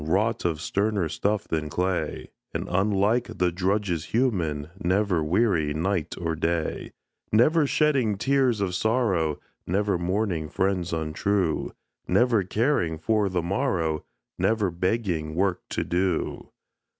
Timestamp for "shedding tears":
7.67-8.61